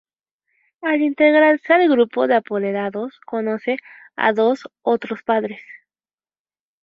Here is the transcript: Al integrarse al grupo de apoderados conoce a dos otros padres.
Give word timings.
Al 0.81 0.99
integrarse 1.03 1.71
al 1.73 1.87
grupo 1.87 2.25
de 2.25 2.33
apoderados 2.33 3.19
conoce 3.23 3.77
a 4.15 4.33
dos 4.33 4.61
otros 4.81 5.21
padres. 5.21 5.61